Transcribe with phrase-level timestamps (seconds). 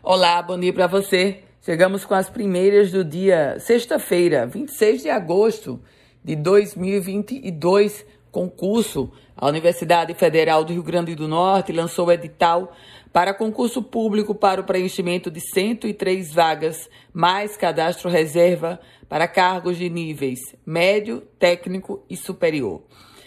[0.00, 1.40] Olá, bom dia para você.
[1.60, 5.80] Chegamos com as primeiras do dia sexta-feira, 26 de agosto
[6.24, 8.06] de 2022.
[8.30, 9.10] Concurso.
[9.36, 12.72] A Universidade Federal do Rio Grande do Norte lançou o edital
[13.12, 19.90] para concurso público para o preenchimento de 103 vagas, mais cadastro reserva para cargos de
[19.90, 22.82] níveis médio, técnico e superior.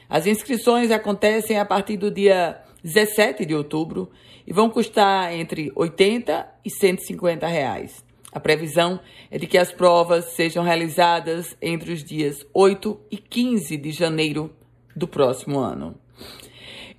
[0.10, 4.10] As inscrições acontecem a partir do dia 17 de outubro
[4.46, 8.04] e vão custar entre 80 e 150 reais.
[8.32, 9.00] A previsão
[9.30, 14.52] é de que as provas sejam realizadas entre os dias 8 e 15 de janeiro
[14.96, 15.96] do próximo ano.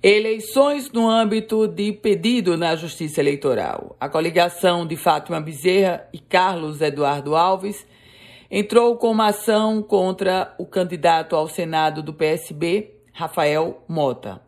[0.01, 3.95] Eleições no âmbito de pedido na Justiça Eleitoral.
[3.99, 7.87] A coligação de Fátima Bezerra e Carlos Eduardo Alves
[8.51, 14.41] entrou com uma ação contra o candidato ao Senado do PSB, Rafael Mota.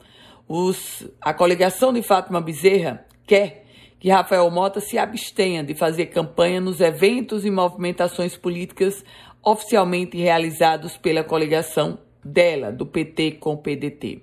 [0.47, 3.65] Os, a coligação de Fátima Bezerra quer
[3.99, 9.03] que Rafael Mota se abstenha de fazer campanha nos eventos e movimentações políticas
[9.43, 14.21] oficialmente realizados pela coligação dela, do PT com o PDT.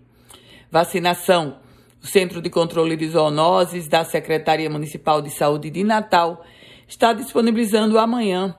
[0.70, 1.58] Vacinação.
[2.02, 6.44] O Centro de Controle de Zoonoses da Secretaria Municipal de Saúde de Natal
[6.88, 8.56] está disponibilizando amanhã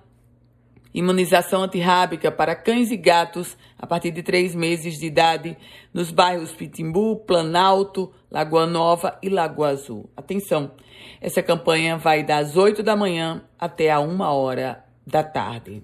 [0.94, 5.58] imunização antirrábica para cães e gatos a partir de três meses de idade
[5.94, 10.10] nos bairros Pitimbu, Planalto, Lagoa Nova e Lagoa Azul.
[10.16, 10.72] Atenção,
[11.20, 15.84] essa campanha vai das 8 da manhã até a 1 hora da tarde.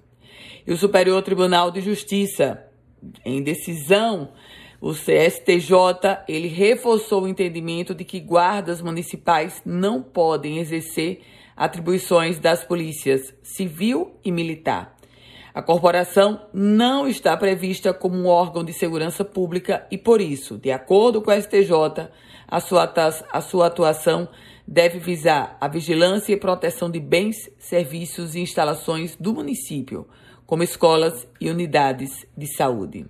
[0.66, 2.63] E o Superior Tribunal de Justiça,
[3.25, 4.31] em decisão,
[4.81, 11.21] o CSTJ, ele reforçou o entendimento de que guardas municipais não podem exercer
[11.55, 14.98] atribuições das polícias civil e militar.
[15.53, 20.72] A corporação não está prevista como um órgão de segurança pública e, por isso, de
[20.72, 22.09] acordo com a STJ,
[22.47, 22.94] a sua,
[23.31, 24.28] a sua atuação
[24.67, 30.08] deve visar a vigilância e proteção de bens, serviços e instalações do município,
[30.45, 33.08] como escolas e unidades de saúde.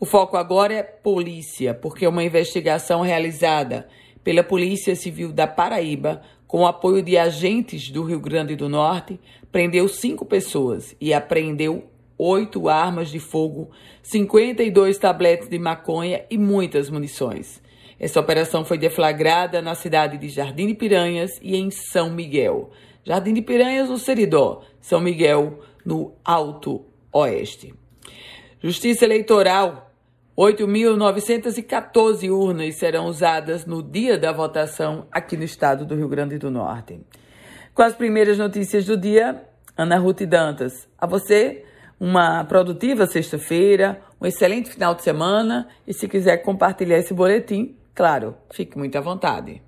[0.00, 3.86] O foco agora é polícia, porque uma investigação realizada
[4.24, 9.18] pela Polícia Civil da Paraíba, com o apoio de agentes do Rio Grande do Norte,
[9.50, 11.84] prendeu cinco pessoas e apreendeu
[12.18, 13.70] oito armas de fogo,
[14.02, 17.60] 52 tabletes de maconha e muitas munições.
[17.98, 22.70] Essa operação foi deflagrada na cidade de Jardim de Piranhas e em São Miguel.
[23.04, 27.74] Jardim de Piranhas no Seridó, São Miguel no Alto Oeste.
[28.60, 29.91] Justiça Eleitoral
[30.36, 36.50] 8.914 urnas serão usadas no dia da votação aqui no estado do Rio Grande do
[36.50, 37.00] Norte.
[37.74, 39.44] Com as primeiras notícias do dia,
[39.76, 40.88] Ana Ruth Dantas.
[40.98, 41.66] A você,
[42.00, 48.34] uma produtiva sexta-feira, um excelente final de semana e se quiser compartilhar esse boletim, claro,
[48.50, 49.60] fique muito à vontade.